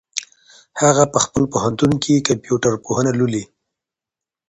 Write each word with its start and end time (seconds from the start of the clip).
هغه 0.81 1.03
په 1.13 1.19
خپل 1.25 1.43
پوهنتون 1.53 1.91
کي 2.03 2.25
کمپيوټر 2.29 2.73
پوهنه 2.85 3.11
لولي. 3.19 3.43